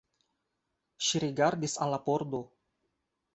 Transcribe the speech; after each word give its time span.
Ŝi 1.07 1.21
rigardis 1.25 1.77
al 1.87 1.93
la 1.97 2.01
pordo. 2.09 2.41